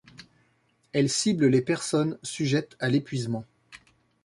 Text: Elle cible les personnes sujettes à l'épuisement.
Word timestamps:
Elle 0.93 1.11
cible 1.11 1.45
les 1.45 1.61
personnes 1.61 2.17
sujettes 2.23 2.75
à 2.79 2.89
l'épuisement. 2.89 3.45